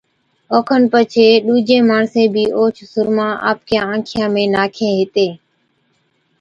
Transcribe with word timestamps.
اوکن 0.55 0.81
پڇي 0.91 1.27
ڏُوجين 1.45 1.81
ماڻسين 1.89 2.27
بِي 2.33 2.43
اوھچ 2.57 2.77
سُرما 2.91 3.27
آپڪِيان 3.49 3.85
آنکِيان 3.93 4.27
۾ 4.35 4.43
ناکين 4.55 4.91
ھِتين 4.99 5.31